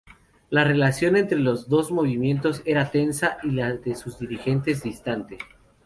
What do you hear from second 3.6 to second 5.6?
de sus dirigentes, distante.